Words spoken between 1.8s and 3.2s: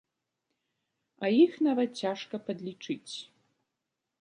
цяжка падлічыць.